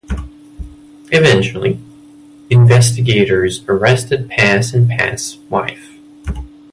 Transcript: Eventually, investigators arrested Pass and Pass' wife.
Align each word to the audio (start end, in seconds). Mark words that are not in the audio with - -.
Eventually, 1.11 1.79
investigators 2.49 3.63
arrested 3.67 4.31
Pass 4.31 4.73
and 4.73 4.89
Pass' 4.89 5.35
wife. 5.47 5.95